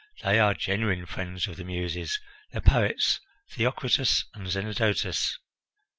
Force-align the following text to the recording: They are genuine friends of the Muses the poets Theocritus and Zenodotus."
They 0.23 0.39
are 0.39 0.55
genuine 0.55 1.05
friends 1.05 1.45
of 1.47 1.57
the 1.57 1.63
Muses 1.63 2.19
the 2.51 2.59
poets 2.59 3.19
Theocritus 3.51 4.23
and 4.33 4.47
Zenodotus." 4.49 5.37